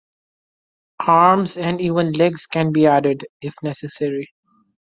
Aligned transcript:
Arms 1.07 1.57
and 1.59 1.79
even 1.79 2.13
legs 2.13 2.47
can 2.47 2.71
be 2.71 2.87
added 2.87 3.23
if 3.39 3.53
necessary. 3.61 4.31